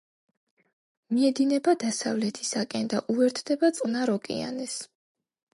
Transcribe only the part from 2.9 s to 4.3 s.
და უერთდება წყნარ